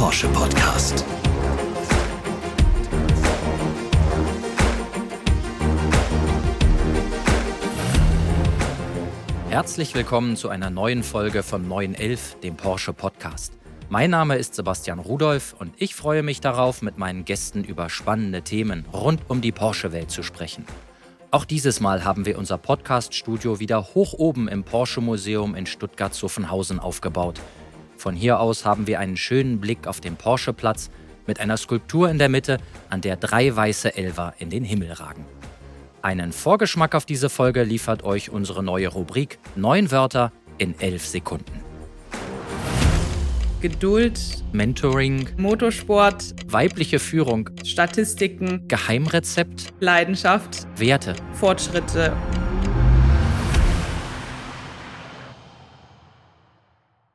[0.00, 1.04] Porsche Podcast.
[9.50, 13.52] Herzlich willkommen zu einer neuen Folge von 911, dem Porsche Podcast.
[13.90, 18.40] Mein Name ist Sebastian Rudolph und ich freue mich darauf, mit meinen Gästen über spannende
[18.40, 20.64] Themen rund um die Porsche-Welt zu sprechen.
[21.30, 27.38] Auch dieses Mal haben wir unser Podcast-Studio wieder hoch oben im Porsche-Museum in Stuttgart-Zuffenhausen aufgebaut.
[28.00, 30.88] Von hier aus haben wir einen schönen Blick auf den Porsche-Platz
[31.26, 32.56] mit einer Skulptur in der Mitte,
[32.88, 35.26] an der drei weiße Elver in den Himmel ragen.
[36.00, 41.60] Einen Vorgeschmack auf diese Folge liefert euch unsere neue Rubrik Neun Wörter in elf Sekunden.
[43.60, 44.18] Geduld,
[44.52, 51.14] Mentoring, Motorsport, weibliche Führung, Statistiken, Geheimrezept, Leidenschaft, Werte.
[51.34, 52.16] Fortschritte.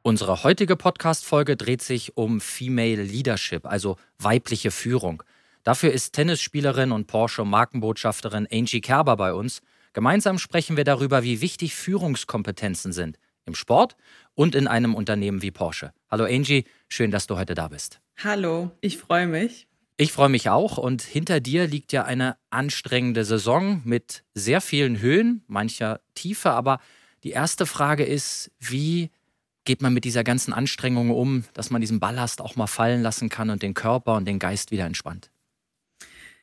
[0.08, 5.24] Unsere heutige Podcast-Folge dreht sich um Female Leadership, also weibliche Führung.
[5.64, 9.62] Dafür ist Tennisspielerin und Porsche-Markenbotschafterin Angie Kerber bei uns.
[9.94, 13.96] Gemeinsam sprechen wir darüber, wie wichtig Führungskompetenzen sind im Sport
[14.36, 15.92] und in einem Unternehmen wie Porsche.
[16.12, 18.00] Hallo Angie, schön, dass du heute da bist.
[18.24, 19.66] Hallo, ich freue mich.
[19.98, 25.00] Ich freue mich auch und hinter dir liegt ja eine anstrengende Saison mit sehr vielen
[25.00, 26.80] Höhen, mancher Tiefe, aber
[27.24, 29.10] die erste Frage ist, wie
[29.66, 33.30] geht man mit dieser ganzen Anstrengung um, dass man diesen Ballast auch mal fallen lassen
[33.30, 35.32] kann und den Körper und den Geist wieder entspannt?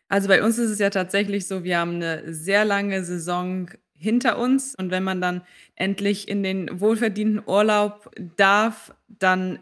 [0.08, 4.36] Also bei uns ist es ja tatsächlich so, wir haben eine sehr lange Saison hinter
[4.38, 5.42] uns und wenn man dann
[5.76, 9.60] endlich in den wohlverdienten Urlaub darf, dann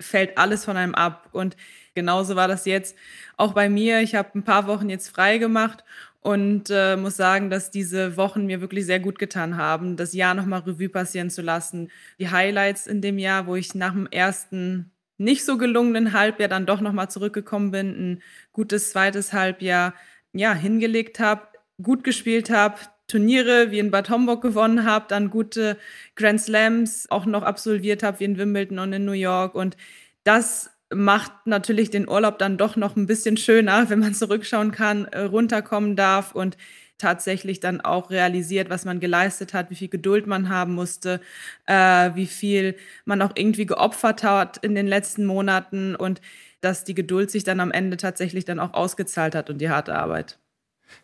[0.00, 1.56] fällt alles von einem ab und
[1.94, 2.96] genauso war das jetzt
[3.36, 4.00] auch bei mir.
[4.00, 5.84] Ich habe ein paar Wochen jetzt frei gemacht
[6.20, 10.34] und äh, muss sagen, dass diese Wochen mir wirklich sehr gut getan haben, das Jahr
[10.34, 11.90] nochmal Revue passieren zu lassen.
[12.18, 16.66] Die Highlights in dem Jahr, wo ich nach dem ersten nicht so gelungenen Halbjahr dann
[16.66, 18.22] doch nochmal zurückgekommen bin, ein
[18.52, 19.94] gutes zweites Halbjahr
[20.32, 21.42] ja, hingelegt habe,
[21.82, 22.76] gut gespielt habe,
[23.06, 25.76] Turniere wie in Bad Homburg gewonnen habe, dann gute
[26.14, 29.54] Grand Slams auch noch absolviert habe wie in Wimbledon und in New York.
[29.54, 29.76] Und
[30.22, 35.06] das macht natürlich den Urlaub dann doch noch ein bisschen schöner, wenn man zurückschauen kann,
[35.06, 36.56] äh, runterkommen darf und
[36.98, 41.20] tatsächlich dann auch realisiert, was man geleistet hat, wie viel Geduld man haben musste,
[41.66, 46.20] äh, wie viel man auch irgendwie geopfert hat in den letzten Monaten und
[46.60, 49.94] dass die Geduld sich dann am Ende tatsächlich dann auch ausgezahlt hat und die harte
[49.94, 50.38] Arbeit.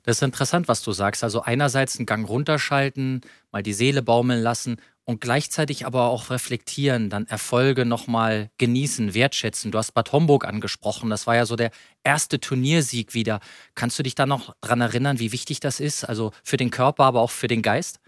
[0.02, 1.24] Das ist interessant, was du sagst.
[1.24, 3.22] Also einerseits einen Gang runterschalten,
[3.52, 4.76] mal die Seele baumeln lassen
[5.06, 9.70] und gleichzeitig aber auch reflektieren, dann Erfolge nochmal genießen, wertschätzen.
[9.70, 11.70] Du hast Bad Homburg angesprochen, das war ja so der
[12.02, 13.40] erste Turniersieg wieder.
[13.76, 16.04] Kannst du dich da noch dran erinnern, wie wichtig das ist?
[16.04, 18.00] Also für den Körper, aber auch für den Geist?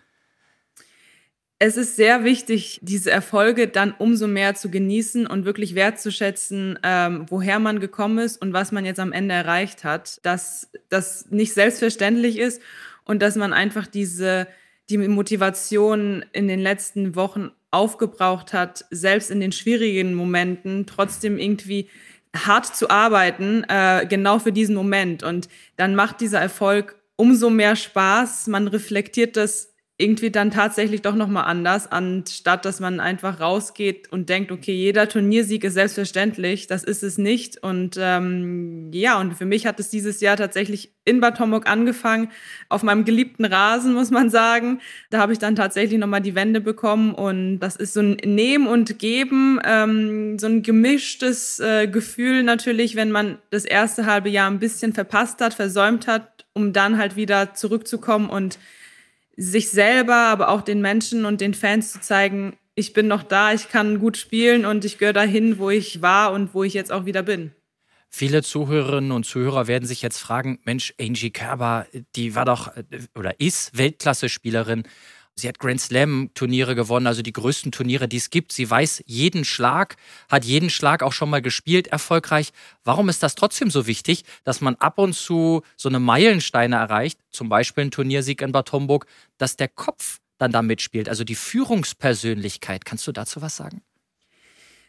[1.61, 7.27] Es ist sehr wichtig, diese Erfolge dann umso mehr zu genießen und wirklich wertzuschätzen, ähm,
[7.29, 10.19] woher man gekommen ist und was man jetzt am Ende erreicht hat.
[10.25, 12.61] Dass das nicht selbstverständlich ist
[13.05, 14.49] und dass man einfach diese
[14.91, 21.89] die Motivation in den letzten Wochen aufgebraucht hat, selbst in den schwierigen Momenten trotzdem irgendwie
[22.35, 25.23] hart zu arbeiten, äh, genau für diesen Moment.
[25.23, 28.47] Und dann macht dieser Erfolg umso mehr Spaß.
[28.47, 34.29] Man reflektiert das irgendwie dann tatsächlich doch nochmal anders, anstatt dass man einfach rausgeht und
[34.29, 37.61] denkt, okay, jeder Turniersieg ist selbstverständlich, das ist es nicht.
[37.61, 42.31] Und ähm, ja, und für mich hat es dieses Jahr tatsächlich in Bad Homburg angefangen,
[42.69, 44.81] auf meinem geliebten Rasen, muss man sagen.
[45.11, 48.69] Da habe ich dann tatsächlich nochmal die Wände bekommen und das ist so ein Nehmen
[48.69, 54.49] und Geben, ähm, so ein gemischtes äh, Gefühl natürlich, wenn man das erste halbe Jahr
[54.49, 58.61] ein bisschen verpasst hat, versäumt hat, um dann halt wieder zurückzukommen und
[59.39, 63.53] sich selber, aber auch den Menschen und den Fans zu zeigen, ich bin noch da,
[63.53, 66.93] ich kann gut spielen und ich gehöre dahin, wo ich war und wo ich jetzt
[66.93, 67.53] auch wieder bin.
[68.11, 72.83] Viele Zuhörerinnen und Zuhörer werden sich jetzt fragen, Mensch, Angie Kerber, die war doch äh,
[73.17, 74.85] oder ist Weltklasse-Spielerin.
[75.39, 78.53] Sie hat Grand Slam-Turniere gewonnen, also die größten Turniere, die es gibt.
[78.53, 79.97] Sie weiß jeden Schlag,
[80.29, 82.51] hat jeden Schlag auch schon mal gespielt, erfolgreich.
[82.85, 87.21] Warum ist das trotzdem so wichtig, dass man ab und zu so eine Meilensteine erreicht,
[87.31, 89.07] zum Beispiel ein Turniersieg in Bad Homburg,
[89.37, 92.85] dass der Kopf dann da mitspielt, also die Führungspersönlichkeit.
[92.85, 93.83] Kannst du dazu was sagen?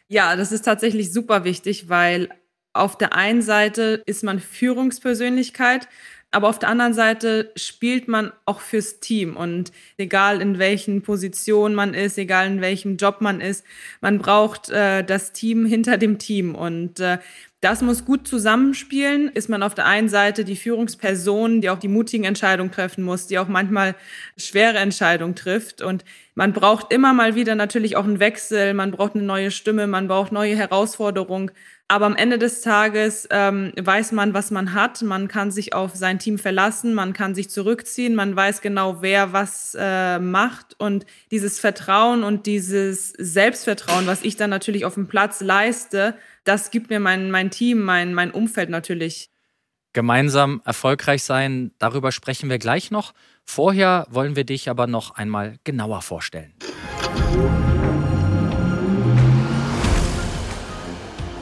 [0.08, 2.28] Ja, das ist tatsächlich super wichtig, weil
[2.72, 5.88] auf der einen Seite ist man Führungspersönlichkeit,
[6.32, 9.36] aber auf der anderen Seite spielt man auch fürs Team.
[9.36, 13.64] Und egal in welchen Positionen man ist, egal in welchem Job man ist,
[14.00, 16.54] man braucht äh, das Team hinter dem Team.
[16.54, 17.18] Und äh,
[17.60, 19.28] Das muss gut zusammenspielen.
[19.28, 23.26] Ist man auf der einen Seite die Führungsperson, die auch die mutigen Entscheidungen treffen muss,
[23.26, 23.94] die auch manchmal
[24.38, 25.82] schwere Entscheidungen trifft.
[25.82, 26.04] Und
[26.34, 30.08] man braucht immer mal wieder natürlich auch einen Wechsel, man braucht eine neue Stimme, man
[30.08, 31.50] braucht neue Herausforderungen.
[31.90, 35.02] Aber am Ende des Tages ähm, weiß man, was man hat.
[35.02, 39.32] Man kann sich auf sein Team verlassen, man kann sich zurückziehen, man weiß genau, wer
[39.32, 40.78] was äh, macht.
[40.78, 46.14] Und dieses Vertrauen und dieses Selbstvertrauen, was ich dann natürlich auf dem Platz leiste,
[46.44, 49.28] das gibt mir mein, mein Team, mein, mein Umfeld natürlich.
[49.92, 53.14] Gemeinsam erfolgreich sein, darüber sprechen wir gleich noch.
[53.44, 56.54] Vorher wollen wir dich aber noch einmal genauer vorstellen.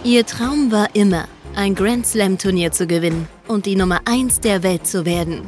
[0.08, 4.86] Ihr Traum war immer, ein Grand Slam-Turnier zu gewinnen und die Nummer 1 der Welt
[4.86, 5.46] zu werden.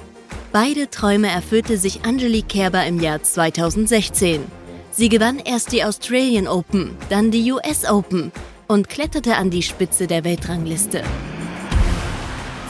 [0.53, 4.43] Beide Träume erfüllte sich Angelique Kerber im Jahr 2016.
[4.91, 8.33] Sie gewann erst die Australian Open, dann die US Open
[8.69, 11.05] und kletterte an die Spitze der Weltrangliste.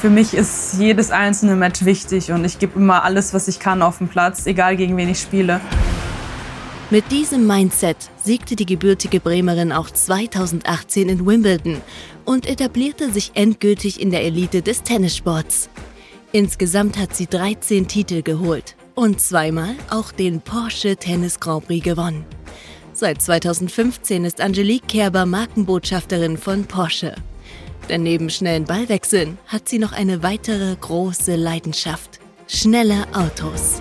[0.01, 3.83] Für mich ist jedes einzelne Match wichtig und ich gebe immer alles, was ich kann
[3.83, 5.61] auf dem Platz, egal gegen wen ich spiele.
[6.93, 11.81] Mit diesem Mindset siegte die gebürtige Bremerin auch 2018 in Wimbledon
[12.25, 15.71] und etablierte sich endgültig in der Elite des Tennissports.
[16.33, 22.25] Insgesamt hat sie 13 Titel geholt und zweimal auch den Porsche Tennis Grand Prix gewonnen.
[22.93, 27.15] Seit 2015 ist Angelique Kerber Markenbotschafterin von Porsche.
[27.89, 32.19] Denn neben schnellen Ballwechseln hat sie noch eine weitere große Leidenschaft.
[32.49, 33.81] Schnelle Autos.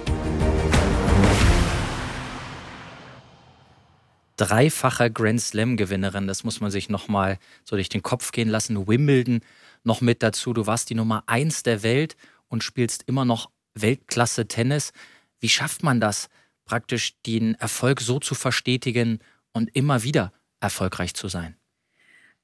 [4.40, 6.28] Dreifache Grand Slam-Gewinnerin.
[6.28, 8.88] Das muss man sich nochmal so durch den Kopf gehen lassen.
[8.88, 9.42] Wimbledon
[9.84, 10.54] noch mit dazu.
[10.54, 12.16] Du warst die Nummer eins der Welt
[12.48, 14.92] und spielst immer noch Weltklasse-Tennis.
[15.40, 16.30] Wie schafft man das,
[16.66, 19.20] praktisch den Erfolg so zu verstetigen
[19.52, 20.32] und immer wieder
[20.62, 21.56] erfolgreich zu sein?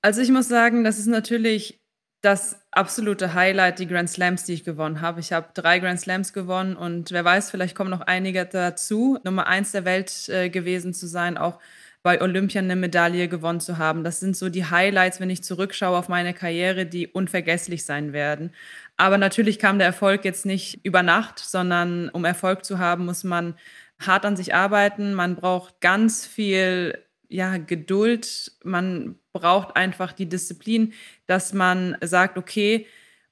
[0.01, 1.79] Also ich muss sagen, das ist natürlich
[2.21, 5.19] das absolute Highlight, die Grand Slams, die ich gewonnen habe.
[5.19, 9.47] Ich habe drei Grand Slams gewonnen und wer weiß, vielleicht kommen noch einige dazu, Nummer
[9.47, 11.59] eins der Welt äh, gewesen zu sein, auch
[12.05, 14.03] bei Olympia eine Medaille gewonnen zu haben.
[14.03, 18.51] Das sind so die Highlights, wenn ich zurückschaue auf meine Karriere, die unvergesslich sein werden.
[18.95, 23.23] Aber natürlich kam der Erfolg jetzt nicht über Nacht, sondern um Erfolg zu haben, muss
[23.23, 23.55] man
[23.99, 25.15] hart an sich arbeiten.
[25.15, 26.95] Man braucht ganz viel
[27.27, 28.51] ja, Geduld.
[28.63, 30.93] Man braucht einfach die Disziplin,
[31.25, 32.85] dass man sagt, okay,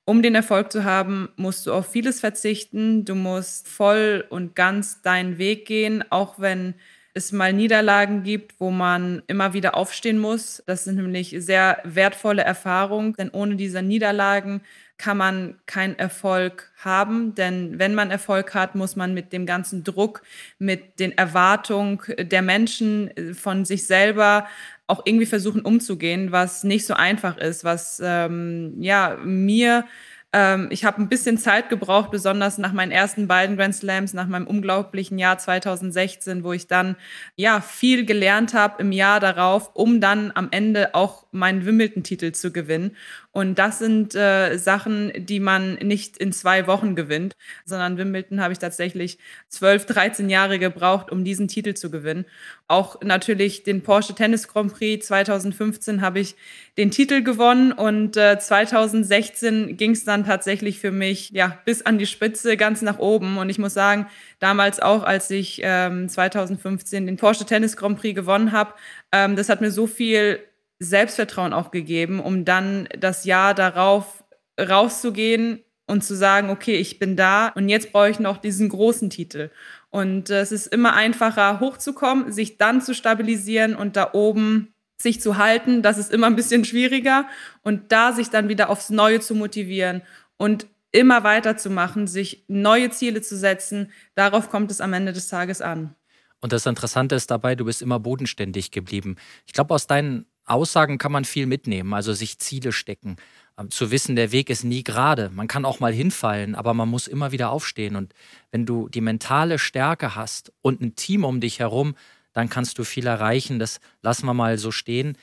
[0.04, 3.06] um den Erfolg zu haben, musst du auf vieles verzichten.
[3.06, 6.74] Du musst voll und ganz deinen Weg gehen, auch wenn
[7.14, 10.64] es mal Niederlagen gibt, wo man immer wieder aufstehen muss.
[10.66, 14.62] Das sind nämlich sehr wertvolle Erfahrungen, denn ohne diese Niederlagen
[14.98, 17.36] kann man keinen Erfolg haben.
[17.36, 20.24] Denn wenn man Erfolg hat, muss man mit dem ganzen Druck,
[20.60, 24.48] mit den Erwartungen der Menschen von sich selber
[24.88, 29.86] auch irgendwie versuchen umzugehen, was nicht so einfach ist, was ähm, ja mir
[30.34, 34.28] ähm, ich habe ein bisschen Zeit gebraucht, besonders nach meinen ersten beiden Grand Slams, nach
[34.28, 36.96] meinem unglaublichen Jahr 2016, wo ich dann
[37.36, 42.52] ja viel gelernt habe im Jahr darauf, um dann am Ende auch meinen Wimbledon-Titel zu
[42.52, 42.98] gewinnen.
[43.34, 47.36] Und das sind äh, Sachen, die man nicht in zwei Wochen gewinnt,
[47.66, 49.18] sondern Wimbledon habe ich tatsächlich
[49.50, 52.26] 12, 13 Jahre gebraucht, um diesen Titel zu gewinnen.
[52.68, 56.36] Auch natürlich den Porsche Tennis Grand Prix 2015 habe ich
[56.78, 61.98] den Titel gewonnen und äh, 2016 ging es dann tatsächlich für mich ja bis an
[61.98, 63.40] die Spitze, ganz nach oben.
[63.40, 64.06] Und ich muss sagen,
[64.38, 68.76] damals auch, als ich ähm, 2015 den Porsche Tennis Grand Prix gewonnen habe,
[69.12, 70.40] ähm, das hat mir so viel
[70.84, 74.24] Selbstvertrauen auch gegeben, um dann das Jahr darauf
[74.60, 79.10] rauszugehen und zu sagen, okay, ich bin da und jetzt brauche ich noch diesen großen
[79.10, 79.50] Titel.
[79.90, 85.22] Und äh, es ist immer einfacher hochzukommen, sich dann zu stabilisieren und da oben sich
[85.22, 85.82] zu halten.
[85.82, 87.28] Das ist immer ein bisschen schwieriger
[87.62, 90.02] und da sich dann wieder aufs Neue zu motivieren
[90.38, 93.92] und immer weiterzumachen, sich neue Ziele zu setzen.
[94.16, 95.96] Darauf kommt es am Ende des Tages an.
[96.40, 99.16] Und das Interessante ist dabei, du bist immer bodenständig geblieben.
[99.46, 103.16] Ich glaube, aus deinen Aussagen kann man viel mitnehmen, also sich Ziele stecken,
[103.58, 105.30] ähm, zu wissen, der Weg ist nie gerade.
[105.30, 107.96] Man kann auch mal hinfallen, aber man muss immer wieder aufstehen.
[107.96, 108.14] Und
[108.52, 111.96] wenn du die mentale Stärke hast und ein Team um dich herum,
[112.34, 113.60] dann kannst du viel erreichen.
[113.60, 115.18] Das lassen wir mal so stehen.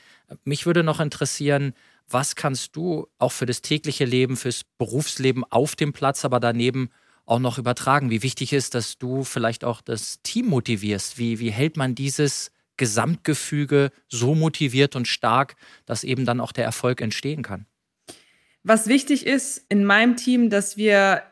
[0.45, 1.75] Mich würde noch interessieren,
[2.09, 6.91] was kannst du auch für das tägliche Leben, fürs Berufsleben auf dem Platz, aber daneben
[7.25, 8.11] auch noch übertragen?
[8.11, 11.19] Wie wichtig ist, dass du vielleicht auch das Team motivierst?
[11.19, 12.51] Wie, wie hält man dieses
[12.81, 17.67] Gesamtgefüge so motiviert und stark, dass eben dann auch der Erfolg entstehen kann.
[18.63, 21.23] Was wichtig ist in meinem Team, dass wir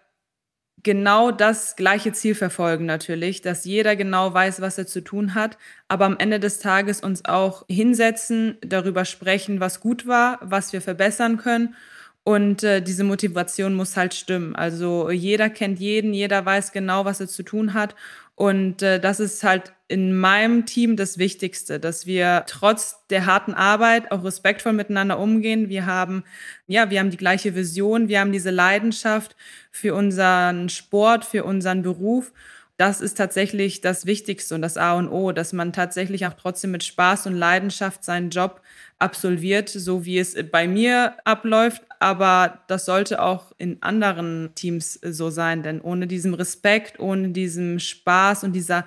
[0.83, 5.57] genau das gleiche Ziel verfolgen natürlich, dass jeder genau weiß, was er zu tun hat,
[5.89, 10.83] aber am Ende des Tages uns auch hinsetzen, darüber sprechen, was gut war, was wir
[10.83, 11.75] verbessern können.
[12.25, 14.55] Und äh, diese Motivation muss halt stimmen.
[14.55, 17.95] Also jeder kennt jeden, jeder weiß genau, was er zu tun hat.
[18.39, 23.53] Und äh, das ist halt in meinem Team das Wichtigste, dass wir trotz der harten
[23.53, 25.69] Arbeit auch respektvoll miteinander umgehen.
[25.69, 26.23] Wir haben,
[26.69, 29.35] ja, wir haben die gleiche Vision, wir haben diese Leidenschaft
[29.73, 32.33] für unseren Sport, für unseren Beruf.
[32.77, 36.71] Das ist tatsächlich das Wichtigste und das A und O, dass man tatsächlich auch trotzdem
[36.71, 38.61] mit Spaß und Leidenschaft seinen Job
[38.99, 41.83] absolviert, so wie es bei mir abläuft.
[42.01, 47.81] Aber das sollte auch in anderen Teams so sein, denn ohne diesen Respekt, ohne diesen
[47.81, 48.87] Spaß und dieser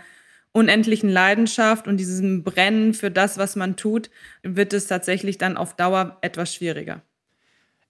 [0.53, 4.09] unendlichen Leidenschaft und diesem Brennen für das, was man tut,
[4.43, 7.01] wird es tatsächlich dann auf Dauer etwas schwieriger.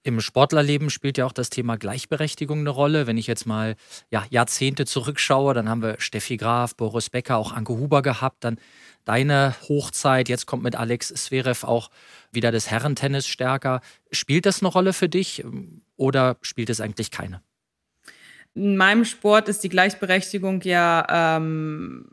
[0.03, 3.05] Im Sportlerleben spielt ja auch das Thema Gleichberechtigung eine Rolle.
[3.05, 3.75] Wenn ich jetzt mal
[4.09, 8.43] ja, Jahrzehnte zurückschaue, dann haben wir Steffi Graf, Boris Becker, auch Anke Huber gehabt.
[8.43, 8.57] Dann
[9.05, 11.91] deine Hochzeit, jetzt kommt mit Alex Sverev auch
[12.31, 13.81] wieder das Herrentennis stärker.
[14.11, 15.43] Spielt das eine Rolle für dich
[15.97, 17.41] oder spielt es eigentlich keine?
[18.55, 22.09] In meinem Sport ist die Gleichberechtigung ja ähm,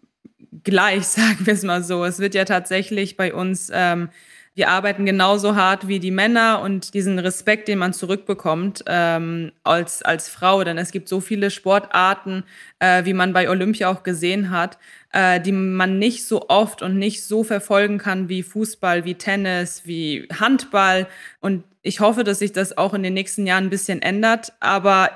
[0.63, 2.05] gleich, sagen wir es mal so.
[2.05, 4.11] Es wird ja tatsächlich bei uns ähm,
[4.59, 10.03] wir arbeiten genauso hart wie die Männer und diesen Respekt, den man zurückbekommt ähm, als,
[10.03, 12.43] als Frau, denn es gibt so viele Sportarten,
[12.81, 14.77] äh, wie man bei Olympia auch gesehen hat,
[15.13, 19.83] äh, die man nicht so oft und nicht so verfolgen kann wie Fußball, wie Tennis,
[19.85, 21.07] wie Handball.
[21.39, 24.53] Und ich hoffe, dass sich das auch in den nächsten Jahren ein bisschen ändert.
[24.59, 25.11] Aber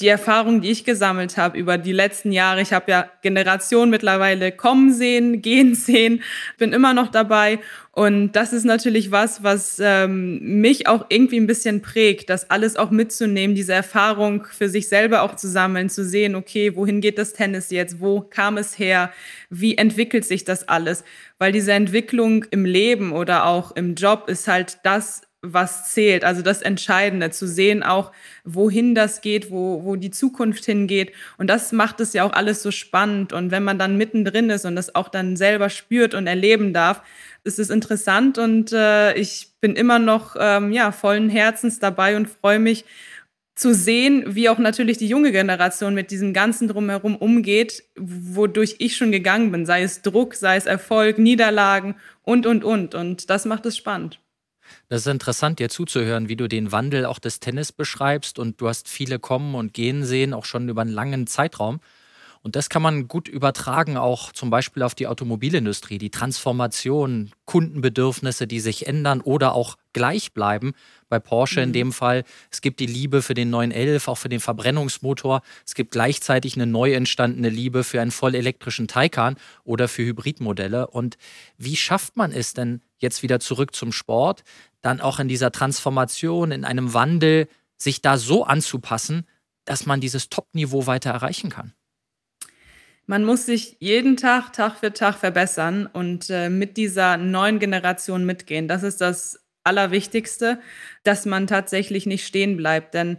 [0.00, 4.52] die Erfahrung, die ich gesammelt habe über die letzten Jahre, ich habe ja Generationen mittlerweile
[4.52, 6.22] kommen sehen, gehen sehen,
[6.58, 7.60] bin immer noch dabei.
[7.92, 12.76] Und das ist natürlich was, was ähm, mich auch irgendwie ein bisschen prägt, das alles
[12.76, 17.16] auch mitzunehmen, diese Erfahrung für sich selber auch zu sammeln, zu sehen, okay, wohin geht
[17.16, 19.10] das Tennis jetzt, wo kam es her,
[19.48, 21.04] wie entwickelt sich das alles.
[21.38, 26.24] Weil diese Entwicklung im Leben oder auch im Job ist halt das, was zählt.
[26.24, 28.12] Also das Entscheidende, zu sehen auch,
[28.44, 31.12] wohin das geht, wo, wo die Zukunft hingeht.
[31.38, 33.32] Und das macht es ja auch alles so spannend.
[33.32, 37.02] Und wenn man dann mittendrin ist und das auch dann selber spürt und erleben darf,
[37.44, 38.38] ist es interessant.
[38.38, 42.84] Und äh, ich bin immer noch ähm, ja, vollen Herzens dabei und freue mich
[43.54, 48.96] zu sehen, wie auch natürlich die junge Generation mit diesem Ganzen drumherum umgeht, wodurch ich
[48.96, 52.94] schon gegangen bin, sei es Druck, sei es Erfolg, Niederlagen und, und, und.
[52.94, 54.20] Und das macht es spannend.
[54.88, 58.38] Das ist interessant, dir zuzuhören, wie du den Wandel auch des Tennis beschreibst.
[58.38, 61.80] Und du hast viele kommen und gehen sehen, auch schon über einen langen Zeitraum.
[62.46, 68.46] Und das kann man gut übertragen, auch zum Beispiel auf die Automobilindustrie, die Transformation, Kundenbedürfnisse,
[68.46, 70.72] die sich ändern oder auch gleich bleiben.
[71.08, 71.64] Bei Porsche mhm.
[71.64, 75.42] in dem Fall, es gibt die Liebe für den 911, auch für den Verbrennungsmotor.
[75.66, 80.86] Es gibt gleichzeitig eine neu entstandene Liebe für einen vollelektrischen Taycan oder für Hybridmodelle.
[80.86, 81.18] Und
[81.58, 84.42] wie schafft man es denn jetzt wieder zurück zum Sport,
[84.82, 89.26] dann auch in dieser Transformation, in einem Wandel, sich da so anzupassen,
[89.64, 91.72] dass man dieses Top-Niveau weiter erreichen kann?
[93.06, 98.24] Man muss sich jeden Tag, Tag für Tag verbessern und äh, mit dieser neuen Generation
[98.24, 98.66] mitgehen.
[98.66, 100.60] Das ist das Allerwichtigste,
[101.04, 102.94] dass man tatsächlich nicht stehen bleibt.
[102.94, 103.18] Denn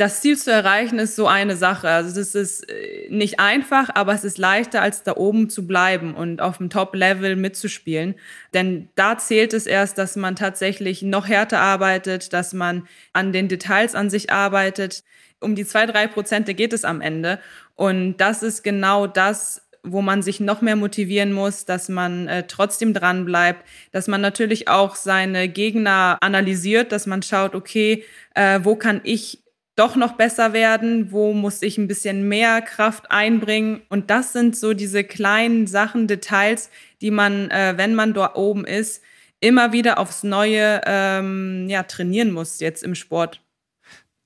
[0.00, 1.90] das Ziel zu erreichen ist so eine Sache.
[1.90, 6.14] Also es ist äh, nicht einfach, aber es ist leichter, als da oben zu bleiben
[6.14, 8.14] und auf dem Top-Level mitzuspielen.
[8.54, 13.48] Denn da zählt es erst, dass man tatsächlich noch härter arbeitet, dass man an den
[13.48, 15.04] Details an sich arbeitet.
[15.38, 17.38] Um die zwei, drei Prozente geht es am Ende.
[17.76, 22.46] Und das ist genau das, wo man sich noch mehr motivieren muss, dass man äh,
[22.46, 28.04] trotzdem dran bleibt, dass man natürlich auch seine Gegner analysiert, dass man schaut, okay,
[28.34, 29.40] äh, wo kann ich
[29.80, 33.80] doch noch besser werden, wo muss ich ein bisschen mehr Kraft einbringen.
[33.88, 36.68] Und das sind so diese kleinen Sachen, Details,
[37.00, 39.02] die man, äh, wenn man dort oben ist,
[39.40, 43.40] immer wieder aufs Neue ähm, ja, trainieren muss jetzt im Sport.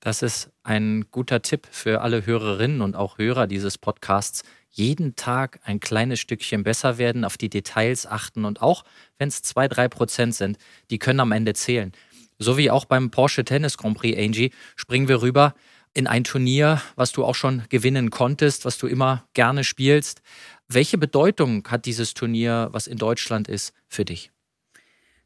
[0.01, 4.43] Das ist ein guter Tipp für alle Hörerinnen und auch Hörer dieses Podcasts.
[4.71, 8.83] Jeden Tag ein kleines Stückchen besser werden, auf die Details achten und auch
[9.17, 10.57] wenn es zwei, drei Prozent sind,
[10.91, 11.93] die können am Ende zählen.
[12.37, 15.53] So wie auch beim Porsche Tennis Grand Prix, Angie, springen wir rüber
[15.93, 20.21] in ein Turnier, was du auch schon gewinnen konntest, was du immer gerne spielst.
[20.67, 24.31] Welche Bedeutung hat dieses Turnier, was in Deutschland ist, für dich?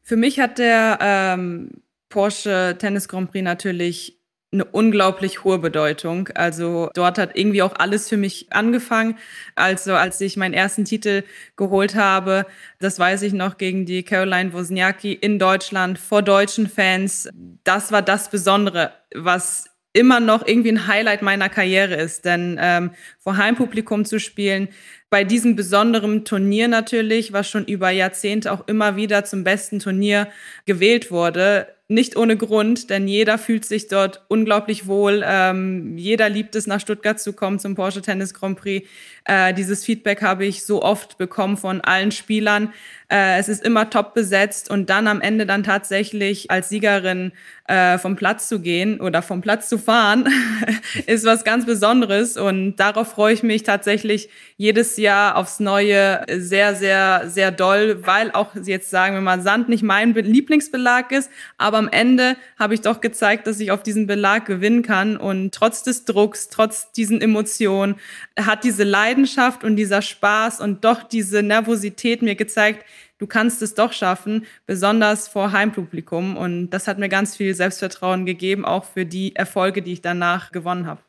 [0.02, 4.19] Für mich hat der ähm, Porsche Tennis Grand Prix natürlich
[4.52, 6.28] eine unglaublich hohe Bedeutung.
[6.34, 9.16] Also dort hat irgendwie auch alles für mich angefangen.
[9.54, 11.22] Also als ich meinen ersten Titel
[11.56, 12.46] geholt habe,
[12.80, 17.28] das weiß ich noch gegen die Caroline Wozniacki in Deutschland vor deutschen Fans.
[17.62, 22.24] Das war das Besondere, was immer noch irgendwie ein Highlight meiner Karriere ist.
[22.24, 24.68] Denn ähm, vor Heimpublikum zu spielen,
[25.10, 30.28] bei diesem besonderen Turnier natürlich, was schon über Jahrzehnte auch immer wieder zum besten Turnier
[30.66, 35.24] gewählt wurde, nicht ohne Grund, denn jeder fühlt sich dort unglaublich wohl.
[35.26, 38.88] Ähm, jeder liebt es, nach Stuttgart zu kommen zum Porsche Tennis Grand Prix.
[39.24, 42.72] Äh, dieses Feedback habe ich so oft bekommen von allen Spielern.
[43.08, 47.32] Äh, es ist immer top besetzt und dann am Ende dann tatsächlich als Siegerin
[47.70, 50.28] äh, vom Platz zu gehen oder vom Platz zu fahren,
[51.06, 52.36] ist was ganz Besonderes.
[52.36, 58.32] Und darauf freue ich mich tatsächlich jedes Jahr aufs Neue sehr, sehr, sehr doll, weil
[58.32, 62.80] auch jetzt sagen wir mal Sand nicht mein Lieblingsbelag ist, aber am Ende habe ich
[62.80, 65.16] doch gezeigt, dass ich auf diesen Belag gewinnen kann.
[65.16, 67.94] Und trotz des Drucks, trotz diesen Emotionen
[68.36, 72.84] hat diese Leidenschaft und dieser Spaß und doch diese Nervosität mir gezeigt,
[73.20, 76.36] du kannst es doch schaffen, besonders vor Heimpublikum.
[76.36, 80.50] Und das hat mir ganz viel Selbstvertrauen gegeben, auch für die Erfolge, die ich danach
[80.50, 81.02] gewonnen habe.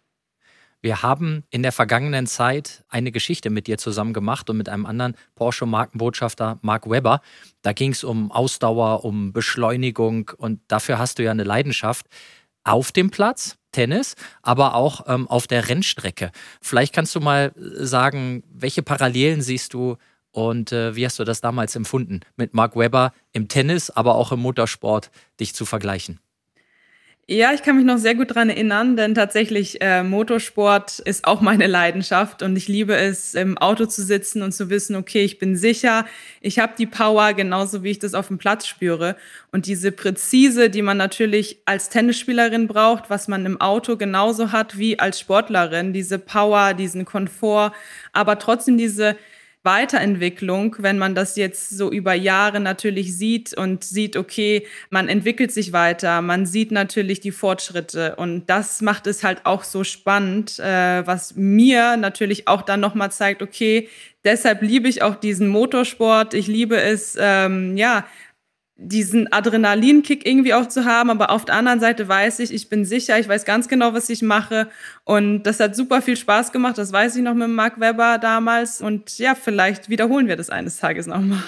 [0.83, 4.87] Wir haben in der vergangenen Zeit eine Geschichte mit dir zusammen gemacht und mit einem
[4.87, 7.21] anderen Porsche-Markenbotschafter, Mark Webber.
[7.61, 12.07] Da ging es um Ausdauer, um Beschleunigung und dafür hast du ja eine Leidenschaft
[12.63, 16.31] auf dem Platz, Tennis, aber auch ähm, auf der Rennstrecke.
[16.61, 19.97] Vielleicht kannst du mal sagen, welche Parallelen siehst du
[20.31, 24.31] und äh, wie hast du das damals empfunden, mit Mark Webber im Tennis, aber auch
[24.31, 26.19] im Motorsport dich zu vergleichen?
[27.33, 31.39] Ja, ich kann mich noch sehr gut dran erinnern, denn tatsächlich äh, Motorsport ist auch
[31.39, 35.39] meine Leidenschaft und ich liebe es, im Auto zu sitzen und zu wissen, okay, ich
[35.39, 36.05] bin sicher,
[36.41, 39.15] ich habe die Power, genauso wie ich das auf dem Platz spüre.
[39.53, 44.77] Und diese Präzise, die man natürlich als Tennisspielerin braucht, was man im Auto genauso hat
[44.77, 47.71] wie als Sportlerin, diese Power, diesen Komfort,
[48.11, 49.15] aber trotzdem diese
[49.63, 55.51] Weiterentwicklung, wenn man das jetzt so über Jahre natürlich sieht und sieht, okay, man entwickelt
[55.51, 58.15] sich weiter, man sieht natürlich die Fortschritte.
[58.15, 63.11] Und das macht es halt auch so spannend, äh, was mir natürlich auch dann nochmal
[63.11, 63.87] zeigt, okay,
[64.23, 68.05] deshalb liebe ich auch diesen Motorsport, ich liebe es, ähm, ja,
[68.83, 72.83] diesen Adrenalinkick irgendwie auch zu haben, aber auf der anderen Seite weiß ich, ich bin
[72.83, 74.69] sicher, ich weiß ganz genau, was ich mache
[75.03, 78.81] und das hat super viel Spaß gemacht, das weiß ich noch mit Mark Webber damals
[78.81, 81.43] und ja, vielleicht wiederholen wir das eines Tages nochmal.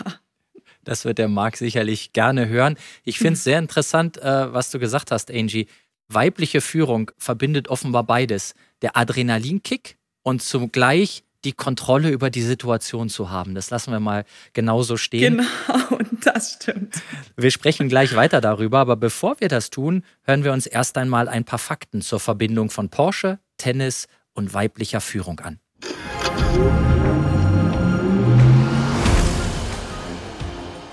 [0.83, 2.75] Das wird der Marc sicherlich gerne hören.
[3.03, 5.67] Ich finde es sehr interessant, äh, was du gesagt hast, Angie.
[6.09, 8.53] Weibliche Führung verbindet offenbar beides.
[8.81, 13.55] Der Adrenalinkick und zugleich die Kontrolle über die Situation zu haben.
[13.55, 15.45] Das lassen wir mal genauso stehen.
[15.67, 16.95] Genau, das stimmt.
[17.35, 21.27] Wir sprechen gleich weiter darüber, aber bevor wir das tun, hören wir uns erst einmal
[21.27, 25.59] ein paar Fakten zur Verbindung von Porsche, Tennis und weiblicher Führung an.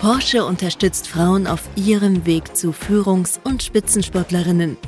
[0.01, 4.79] Porsche unterstützt Frauen auf ihrem Weg zu Führungs- und Spitzensportlerinnen.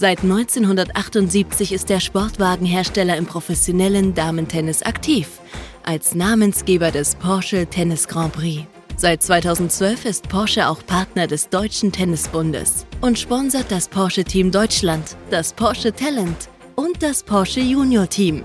[0.00, 5.40] Seit 1978 ist der Sportwagenhersteller im professionellen Damentennis aktiv,
[5.82, 8.64] als Namensgeber des Porsche Tennis Grand Prix.
[8.96, 15.16] Seit 2012 ist Porsche auch Partner des Deutschen Tennisbundes und sponsert das Porsche Team Deutschland,
[15.32, 18.44] das Porsche Talent und das Porsche Junior Team.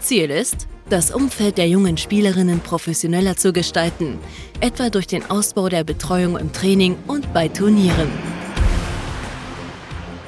[0.00, 4.18] Ziel ist, das Umfeld der jungen Spielerinnen professioneller zu gestalten,
[4.60, 8.27] etwa durch den Ausbau der Betreuung im Training und bei Turnieren.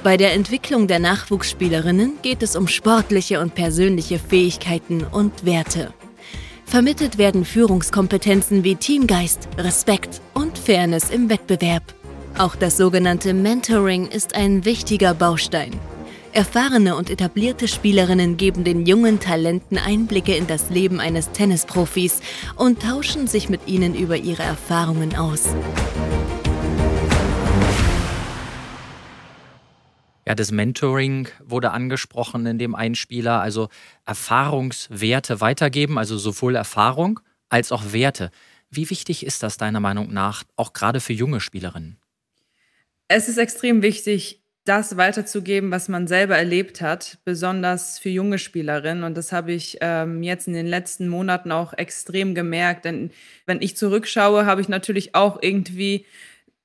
[0.03, 5.93] Bei der Entwicklung der Nachwuchsspielerinnen geht es um sportliche und persönliche Fähigkeiten und Werte.
[6.65, 11.83] Vermittelt werden Führungskompetenzen wie Teamgeist, Respekt und Fairness im Wettbewerb.
[12.39, 15.73] Auch das sogenannte Mentoring ist ein wichtiger Baustein.
[16.33, 22.21] Erfahrene und etablierte Spielerinnen geben den jungen Talenten Einblicke in das Leben eines Tennisprofis
[22.57, 25.43] und tauschen sich mit ihnen über ihre Erfahrungen aus.
[30.27, 33.69] Ja, das Mentoring wurde angesprochen in dem Einspieler, also
[34.05, 38.31] Erfahrungswerte weitergeben, also sowohl Erfahrung als auch Werte.
[38.71, 41.97] Wie wichtig ist das deiner Meinung nach, auch gerade für junge Spielerinnen?
[43.09, 49.05] Es ist extrem wichtig, das weiterzugeben, was man selber erlebt hat, besonders für junge Spielerinnen.
[49.05, 52.85] Und das habe ich ähm, jetzt in den letzten Monaten auch extrem gemerkt.
[52.85, 53.11] Denn
[53.47, 56.05] wenn ich zurückschaue, habe ich natürlich auch irgendwie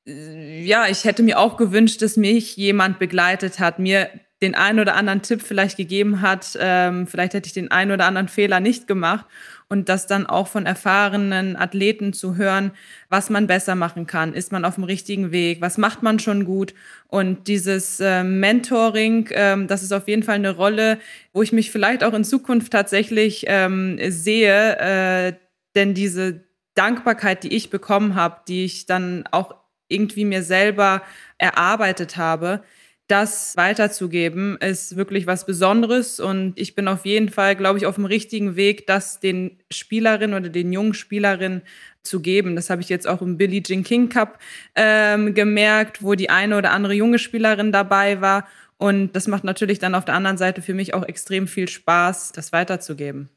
[0.05, 4.09] ja, ich hätte mir auch gewünscht, dass mich jemand begleitet hat, mir
[4.41, 8.05] den einen oder anderen Tipp vielleicht gegeben hat, ähm, vielleicht hätte ich den einen oder
[8.05, 9.25] anderen Fehler nicht gemacht.
[9.67, 12.71] Und das dann auch von erfahrenen Athleten zu hören,
[13.09, 16.45] was man besser machen kann, ist man auf dem richtigen Weg, was macht man schon
[16.45, 16.75] gut?
[17.07, 20.99] Und dieses äh, Mentoring, ähm, das ist auf jeden Fall eine Rolle,
[21.33, 25.33] wo ich mich vielleicht auch in Zukunft tatsächlich ähm, sehe, äh,
[25.73, 26.43] denn diese
[26.75, 31.01] Dankbarkeit, die ich bekommen habe, die ich dann auch irgendwie mir selber
[31.37, 32.63] erarbeitet habe,
[33.07, 36.19] das weiterzugeben, ist wirklich was Besonderes.
[36.19, 40.35] Und ich bin auf jeden Fall, glaube ich, auf dem richtigen Weg, das den Spielerinnen
[40.35, 41.61] oder den jungen Spielerinnen
[42.01, 42.55] zu geben.
[42.55, 44.39] Das habe ich jetzt auch im Billie Jean King Cup
[44.75, 48.47] ähm, gemerkt, wo die eine oder andere junge Spielerin dabei war.
[48.77, 52.31] Und das macht natürlich dann auf der anderen Seite für mich auch extrem viel Spaß,
[52.31, 53.29] das weiterzugeben.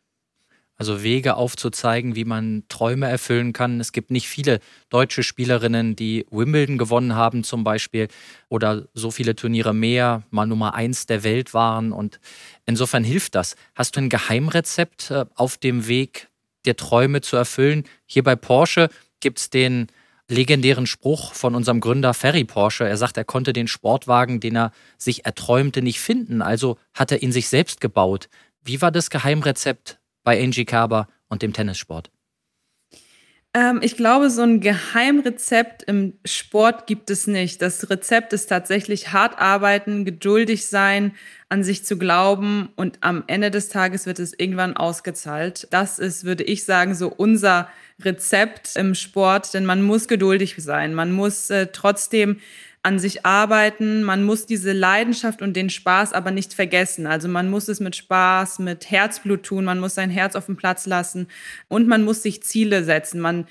[0.81, 3.81] Also Wege aufzuzeigen, wie man Träume erfüllen kann.
[3.81, 4.61] Es gibt nicht viele
[4.91, 8.07] deutsche Spielerinnen, die Wimbledon gewonnen haben zum Beispiel
[8.49, 11.91] oder so viele Turniere mehr, mal Nummer eins der Welt waren.
[11.91, 12.21] Und
[12.65, 13.57] insofern hilft das.
[13.75, 16.29] Hast du ein Geheimrezept äh, auf dem Weg,
[16.65, 17.83] dir Träume zu erfüllen?
[18.07, 18.89] Hier bei Porsche
[19.19, 19.89] gibt es den
[20.29, 22.87] legendären Spruch von unserem Gründer Ferry Porsche.
[22.87, 26.41] Er sagt, er konnte den Sportwagen, den er sich erträumte, nicht finden.
[26.41, 28.29] Also hat er ihn sich selbst gebaut.
[28.63, 32.11] Wie war das Geheimrezept bei Angie Kerber und dem Tennissport?
[33.55, 37.63] Ähm, ich glaube, so ein Geheimrezept im Sport gibt es nicht.
[37.63, 41.13] Das Rezept ist tatsächlich hart arbeiten, geduldig sein,
[41.49, 45.67] an sich zu glauben und am Ende des Tages wird es irgendwann ausgezahlt.
[45.71, 50.93] Das ist, würde ich sagen, so unser Rezept im Sport, denn man muss geduldig sein.
[50.93, 52.39] Man muss äh, trotzdem
[52.89, 54.03] an sich arbeiten.
[54.03, 57.07] Man muss diese Leidenschaft und den Spaß aber nicht vergessen.
[57.07, 59.67] Also man muss es mit Spaß, mit Herzblut tun.
[59.67, 61.29] Man muss sein Herz auf den Platz lassen
[61.69, 63.21] und man muss sich Ziele setzen.
[63.21, 63.47] Man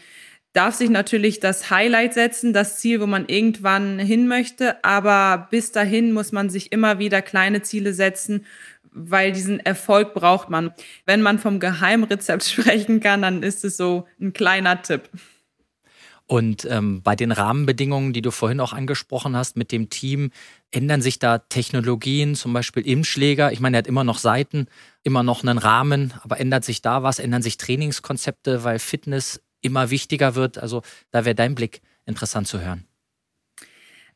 [0.53, 4.83] darf sich natürlich das Highlight setzen, das Ziel, wo man irgendwann hin möchte.
[4.83, 8.43] Aber bis dahin muss man sich immer wieder kleine Ziele setzen,
[8.91, 10.73] weil diesen Erfolg braucht man.
[11.05, 15.11] Wenn man vom Geheimrezept sprechen kann, dann ist es so ein kleiner Tipp.
[16.27, 20.31] Und ähm, bei den Rahmenbedingungen, die du vorhin auch angesprochen hast mit dem Team,
[20.71, 23.53] ändern sich da Technologien, zum Beispiel im Schläger?
[23.53, 24.67] Ich meine, er hat immer noch Seiten,
[25.03, 27.19] immer noch einen Rahmen, aber ändert sich da was?
[27.19, 30.57] Ändern sich Trainingskonzepte, weil Fitness immer wichtiger wird?
[30.57, 32.86] Also da wäre dein Blick interessant zu hören.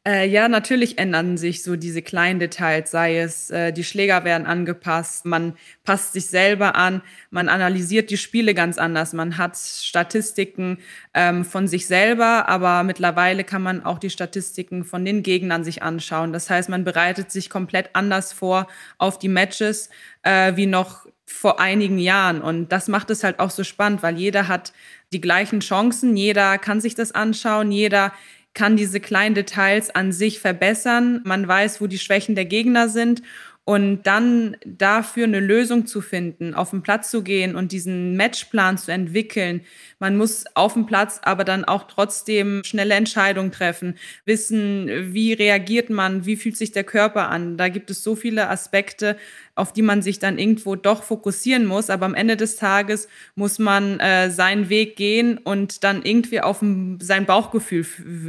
[0.03, 4.47] Äh, ja, natürlich ändern sich so diese kleinen Details, sei es, äh, die Schläger werden
[4.47, 10.79] angepasst, man passt sich selber an, man analysiert die Spiele ganz anders, man hat Statistiken
[11.13, 15.83] ähm, von sich selber, aber mittlerweile kann man auch die Statistiken von den Gegnern sich
[15.83, 16.33] anschauen.
[16.33, 18.65] Das heißt, man bereitet sich komplett anders vor
[18.97, 19.91] auf die Matches
[20.23, 22.41] äh, wie noch vor einigen Jahren.
[22.41, 24.73] Und das macht es halt auch so spannend, weil jeder hat
[25.13, 28.11] die gleichen Chancen, jeder kann sich das anschauen, jeder
[28.53, 31.21] kann diese kleinen Details an sich verbessern.
[31.23, 33.21] Man weiß, wo die Schwächen der Gegner sind
[33.63, 38.77] und dann dafür eine Lösung zu finden, auf den Platz zu gehen und diesen Matchplan
[38.77, 39.61] zu entwickeln.
[39.99, 45.91] Man muss auf dem Platz aber dann auch trotzdem schnelle Entscheidungen treffen, wissen, wie reagiert
[45.91, 47.55] man, wie fühlt sich der Körper an.
[47.55, 49.15] Da gibt es so viele Aspekte,
[49.61, 51.91] auf die man sich dann irgendwo doch fokussieren muss.
[51.91, 56.63] Aber am Ende des Tages muss man äh, seinen Weg gehen und dann irgendwie auf
[56.99, 57.85] sein Bauchgefühl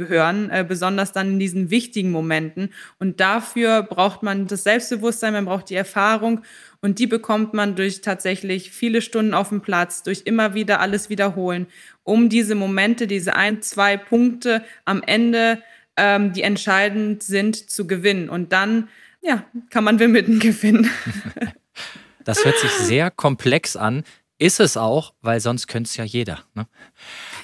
[0.07, 2.69] hören, äh, besonders dann in diesen wichtigen Momenten.
[2.99, 6.41] Und dafür braucht man das Selbstbewusstsein, man braucht die Erfahrung
[6.81, 11.09] und die bekommt man durch tatsächlich viele Stunden auf dem Platz, durch immer wieder alles
[11.09, 11.65] wiederholen,
[12.03, 15.63] um diese Momente, diese ein, zwei Punkte am Ende,
[15.97, 18.29] ähm, die entscheidend sind, zu gewinnen.
[18.29, 18.87] Und dann
[19.23, 20.89] ja, kann man Wimbledon gewinnen.
[22.25, 24.05] Das hört sich sehr komplex an.
[24.37, 26.39] Ist es auch, weil sonst könnte es ja jeder.
[26.55, 26.67] Ne?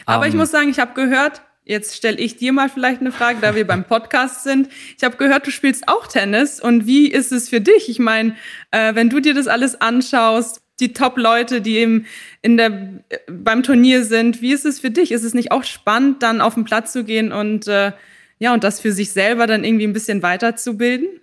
[0.05, 3.01] Aber um, ich ähm, muss sagen, ich habe gehört, jetzt stelle ich dir mal vielleicht
[3.01, 4.69] eine Frage, da wir beim Podcast sind.
[4.97, 6.59] Ich habe gehört, du spielst auch Tennis.
[6.59, 7.89] Und wie ist es für dich?
[7.89, 8.35] Ich meine,
[8.71, 12.05] äh, wenn du dir das alles anschaust, die Top-Leute, die eben
[12.41, 12.71] in der,
[13.09, 15.11] äh, beim Turnier sind, wie ist es für dich?
[15.11, 17.91] Ist es nicht auch spannend, dann auf den Platz zu gehen und äh,
[18.39, 21.19] ja, und das für sich selber dann irgendwie ein bisschen weiterzubilden?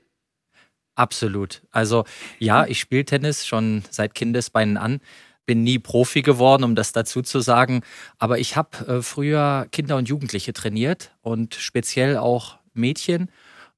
[0.96, 1.62] Absolut.
[1.70, 2.04] Also
[2.38, 5.00] ja, ich spiele Tennis schon seit Kindesbeinen an.
[5.44, 7.82] Bin nie Profi geworden, um das dazu zu sagen.
[8.18, 13.30] Aber ich habe äh, früher Kinder und Jugendliche trainiert und speziell auch Mädchen.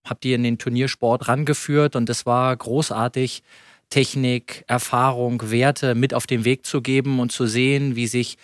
[0.05, 3.43] Habe die in den Turniersport rangeführt und es war großartig,
[3.91, 8.37] Technik, Erfahrung, Werte mit auf den Weg zu geben und zu sehen, wie sich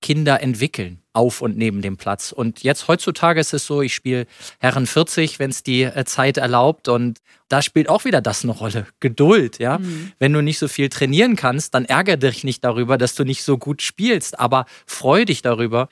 [0.00, 2.32] Kinder entwickeln auf und neben dem Platz.
[2.32, 4.26] Und jetzt heutzutage ist es so, ich spiele
[4.58, 6.88] Herren 40, wenn es die äh, Zeit erlaubt.
[6.88, 8.86] Und da spielt auch wieder das eine Rolle.
[9.00, 9.78] Geduld, ja.
[9.78, 10.12] Mhm.
[10.18, 13.42] Wenn du nicht so viel trainieren kannst, dann ärgere dich nicht darüber, dass du nicht
[13.42, 15.88] so gut spielst, aber freu dich darüber,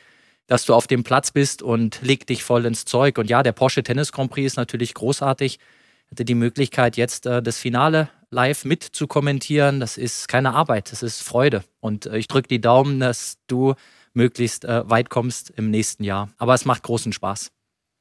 [0.47, 3.19] dass du auf dem Platz bist und leg dich voll ins Zeug.
[3.19, 5.59] Und ja, der Porsche Tennis Grand Prix ist natürlich großartig.
[6.07, 9.81] Ich hatte die Möglichkeit, jetzt äh, das Finale live mit zu kommentieren.
[9.81, 11.65] Das ist keine Arbeit, das ist Freude.
[11.81, 13.75] Und äh, ich drücke die Daumen, dass du
[14.19, 16.29] möglichst äh, weit kommst im nächsten Jahr.
[16.37, 17.51] Aber es macht großen Spaß.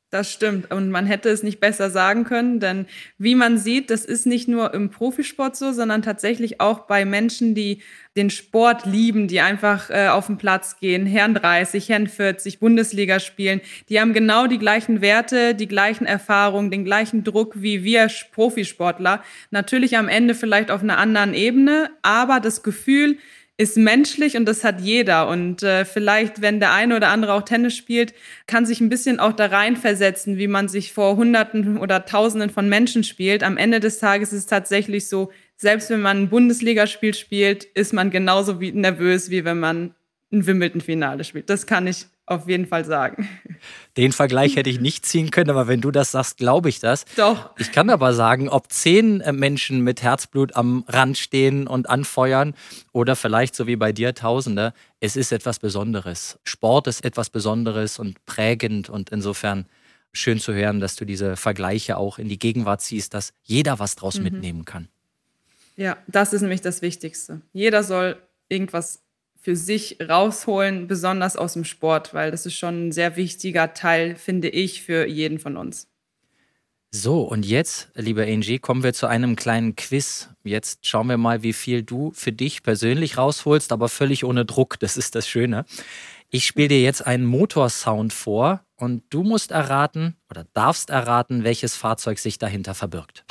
[0.09, 0.71] Das stimmt.
[0.71, 2.85] Und man hätte es nicht besser sagen können, denn
[3.17, 7.55] wie man sieht, das ist nicht nur im Profisport so, sondern tatsächlich auch bei Menschen,
[7.55, 7.81] die
[8.15, 13.19] den Sport lieben, die einfach äh, auf den Platz gehen, Herren 30, Herren 40, Bundesliga
[13.19, 13.59] spielen.
[13.89, 19.21] Die haben genau die gleichen Werte, die gleichen Erfahrungen, den gleichen Druck wie wir Profisportler.
[19.51, 23.17] Natürlich am Ende vielleicht auf einer anderen Ebene, aber das Gefühl,
[23.57, 25.27] ist menschlich und das hat jeder.
[25.27, 28.13] Und äh, vielleicht, wenn der eine oder andere auch Tennis spielt,
[28.45, 32.69] kann sich ein bisschen auch da reinversetzen, wie man sich vor Hunderten oder Tausenden von
[32.69, 33.43] Menschen spielt.
[33.43, 37.93] Am Ende des Tages ist es tatsächlich so, selbst wenn man ein Bundesligaspiel spielt, ist
[37.93, 39.95] man genauso wie nervös, wie wenn man
[40.31, 41.49] ein Wimbledon-Finale spielt.
[41.49, 43.27] Das kann ich auf jeden Fall sagen.
[43.95, 47.05] Den Vergleich hätte ich nicht ziehen können, aber wenn du das sagst, glaube ich das.
[47.15, 47.51] Doch.
[47.57, 52.53] Ich kann aber sagen, ob zehn äh, Menschen mit Herzblut am Rand stehen und anfeuern
[52.91, 56.37] oder vielleicht so wie bei dir Tausende, es ist etwas Besonderes.
[56.43, 59.65] Sport ist etwas Besonderes und prägend und insofern
[60.11, 63.95] schön zu hören, dass du diese Vergleiche auch in die Gegenwart ziehst, dass jeder was
[63.95, 64.23] draus mhm.
[64.23, 64.89] mitnehmen kann.
[65.77, 67.41] Ja, das ist nämlich das Wichtigste.
[67.53, 68.17] Jeder soll
[68.49, 69.01] irgendwas
[69.47, 74.17] für sich rausholen, besonders aus dem Sport, weil das ist schon ein sehr wichtiger Teil,
[74.17, 75.87] finde ich, für jeden von uns.
[76.91, 80.27] So, und jetzt, liebe Angie, kommen wir zu einem kleinen Quiz.
[80.43, 84.81] Jetzt schauen wir mal, wie viel du für dich persönlich rausholst, aber völlig ohne Druck.
[84.81, 85.63] Das ist das Schöne.
[86.29, 91.73] Ich spiele dir jetzt einen Motorsound vor und du musst erraten oder darfst erraten, welches
[91.73, 93.23] Fahrzeug sich dahinter verbirgt.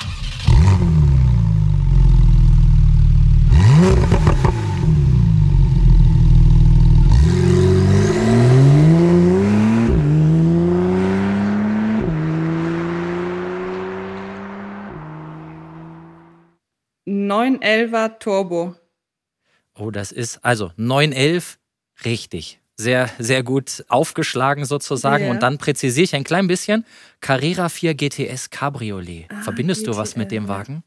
[17.31, 18.75] 911er Turbo.
[19.75, 21.59] Oh, das ist also 911,
[22.05, 22.59] richtig.
[22.79, 25.23] Sehr, sehr gut aufgeschlagen sozusagen.
[25.23, 25.33] Yeah.
[25.33, 26.85] Und dann präzisiere ich ein klein bisschen.
[27.21, 29.25] Carrera 4 GTS Cabriolet.
[29.29, 29.93] Ah, Verbindest GTL.
[29.93, 30.83] du was mit dem Wagen?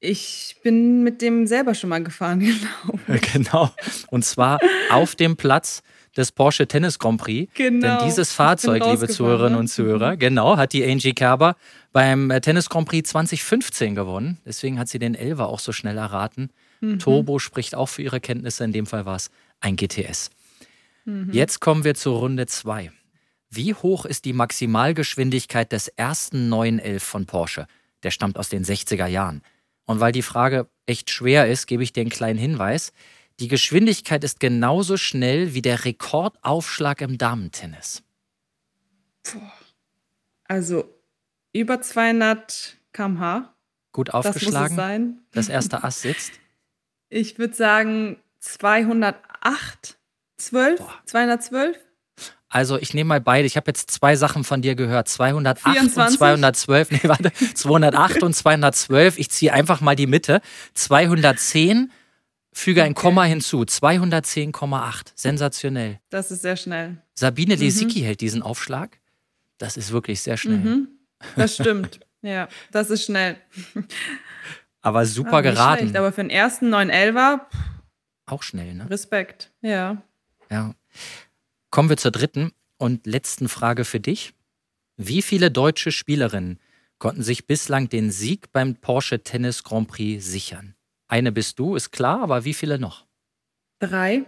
[0.00, 2.40] Ich bin mit dem selber schon mal gefahren,
[3.08, 3.18] genau.
[3.32, 3.70] genau.
[4.10, 4.58] Und zwar
[4.90, 5.82] auf dem Platz
[6.18, 7.50] des Porsche Tennis Grand Prix.
[7.54, 7.86] Genau.
[7.86, 9.58] Denn dieses Fahrzeug, liebe Zuhörerinnen ne?
[9.60, 10.18] und Zuhörer, mhm.
[10.18, 11.56] genau, hat die Angie Kerber
[11.92, 14.38] beim äh, Tennis Grand Prix 2015 gewonnen.
[14.44, 16.50] Deswegen hat sie den Elver auch so schnell erraten.
[16.80, 16.98] Mhm.
[16.98, 18.64] Turbo spricht auch für ihre Kenntnisse.
[18.64, 20.30] In dem Fall war es ein GTS.
[21.04, 21.30] Mhm.
[21.32, 22.92] Jetzt kommen wir zur Runde 2.
[23.50, 27.66] Wie hoch ist die Maximalgeschwindigkeit des ersten 911 von Porsche?
[28.02, 29.42] Der stammt aus den 60er Jahren.
[29.86, 32.92] Und weil die Frage echt schwer ist, gebe ich dir einen kleinen Hinweis.
[33.40, 38.02] Die Geschwindigkeit ist genauso schnell wie der Rekordaufschlag im Damentennis.
[40.44, 40.92] Also
[41.52, 43.54] über 200 km/h.
[43.92, 44.52] Gut aufgeschlagen.
[44.52, 45.18] Das, muss es sein.
[45.32, 46.32] das erste Ass sitzt.
[47.10, 49.98] Ich würde sagen 208,
[50.36, 50.94] 12, Boah.
[51.06, 51.76] 212.
[52.50, 53.46] Also ich nehme mal beide.
[53.46, 55.08] Ich habe jetzt zwei Sachen von dir gehört.
[55.08, 56.00] 208 24?
[56.00, 56.90] und 212.
[56.90, 57.32] Nee, warte.
[57.54, 59.18] 208 und 212.
[59.18, 60.40] Ich ziehe einfach mal die Mitte.
[60.74, 61.92] 210
[62.58, 63.60] Füge ein Komma hinzu.
[63.62, 65.12] 210,8.
[65.14, 66.00] Sensationell.
[66.10, 67.00] Das ist sehr schnell.
[67.14, 67.62] Sabine mhm.
[67.62, 68.98] Lesicki hält diesen Aufschlag.
[69.58, 70.58] Das ist wirklich sehr schnell.
[70.58, 70.88] Mhm.
[71.36, 72.00] Das stimmt.
[72.22, 73.36] ja, das ist schnell.
[74.82, 75.82] Aber super ah, geraten.
[75.84, 75.96] Schlecht.
[75.96, 77.40] Aber für den ersten 911er.
[78.26, 78.90] Auch schnell, ne?
[78.90, 80.02] Respekt, ja.
[80.50, 80.74] Ja.
[81.70, 84.34] Kommen wir zur dritten und letzten Frage für dich.
[84.96, 86.58] Wie viele deutsche Spielerinnen
[86.98, 90.74] konnten sich bislang den Sieg beim Porsche Tennis Grand Prix sichern?
[91.08, 93.06] Eine bist du, ist klar, aber wie viele noch?
[93.80, 94.24] Drei.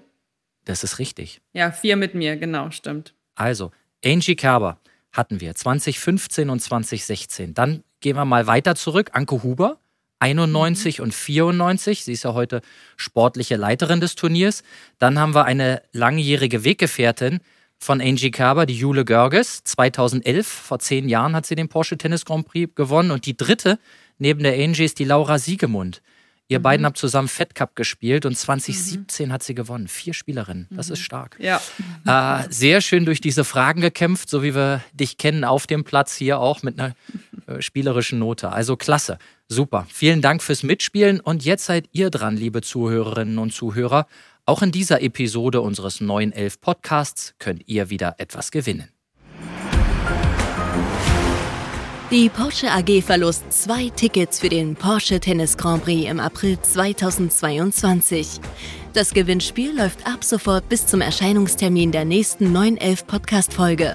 [0.65, 1.41] Das ist richtig.
[1.53, 3.15] Ja, vier mit mir, genau, stimmt.
[3.35, 3.71] Also,
[4.05, 4.79] Angie Kerber
[5.13, 7.55] hatten wir 2015 und 2016.
[7.55, 9.11] Dann gehen wir mal weiter zurück.
[9.13, 9.79] Anke Huber,
[10.21, 11.05] 91 mhm.
[11.05, 12.05] und 94.
[12.05, 12.63] Sie ist ja heute
[12.97, 14.63] sportliche Leiterin des Turniers.
[14.99, 17.41] Dann haben wir eine langjährige Weggefährtin
[17.79, 19.65] von Angie Kerber, die Jule Görges.
[19.65, 23.11] 2011, vor zehn Jahren, hat sie den Porsche Tennis Grand Prix gewonnen.
[23.11, 23.79] Und die dritte
[24.19, 26.03] neben der Angie ist die Laura Siegemund.
[26.51, 26.63] Ihr mhm.
[26.65, 29.33] beiden habt zusammen Fed Cup gespielt und 2017 mhm.
[29.33, 29.87] hat sie gewonnen.
[29.87, 30.67] Vier Spielerinnen.
[30.71, 30.95] Das mhm.
[30.95, 31.39] ist stark.
[31.39, 31.61] Ja.
[32.05, 36.17] Äh, sehr schön durch diese Fragen gekämpft, so wie wir dich kennen auf dem Platz
[36.17, 36.97] hier auch mit einer
[37.47, 38.51] äh, spielerischen Note.
[38.51, 39.19] Also klasse.
[39.49, 39.87] Super.
[39.89, 44.07] Vielen Dank fürs Mitspielen und jetzt seid ihr dran, liebe Zuhörerinnen und Zuhörer.
[44.45, 48.89] Auch in dieser Episode unseres neuen Elf Podcasts könnt ihr wieder etwas gewinnen.
[52.11, 58.41] Die Porsche AG verlost zwei Tickets für den Porsche Tennis Grand Prix im April 2022.
[58.95, 63.95] Das Gewinnspiel läuft ab sofort bis zum Erscheinungstermin der nächsten 911 Podcast-Folge.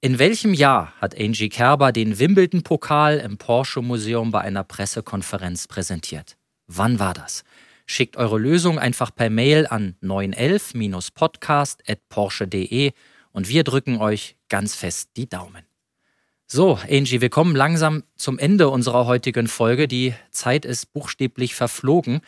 [0.00, 6.38] In welchem Jahr hat Angie Kerber den Wimbledon-Pokal im Porsche Museum bei einer Pressekonferenz präsentiert?
[6.68, 7.44] Wann war das?
[7.92, 12.92] Schickt eure Lösung einfach per Mail an 911-podcast.porsche.de
[13.32, 15.64] und wir drücken euch ganz fest die Daumen.
[16.46, 19.88] So, Angie, wir kommen langsam zum Ende unserer heutigen Folge.
[19.88, 22.20] Die Zeit ist buchstäblich verflogen.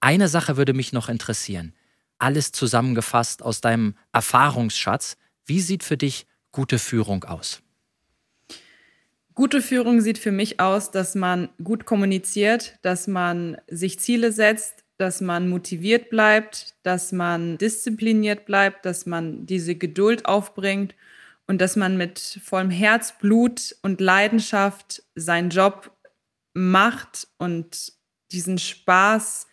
[0.00, 1.74] Eine Sache würde mich noch interessieren.
[2.16, 5.18] Alles zusammengefasst aus deinem Erfahrungsschatz.
[5.44, 7.60] Wie sieht für dich gute Führung aus?
[9.34, 14.83] Gute Führung sieht für mich aus, dass man gut kommuniziert, dass man sich Ziele setzt,
[14.96, 20.94] dass man motiviert bleibt, dass man diszipliniert bleibt, dass man diese Geduld aufbringt
[21.46, 25.90] und dass man mit vollem Herzblut und Leidenschaft seinen Job
[26.54, 27.92] macht und
[28.32, 29.46] diesen Spaß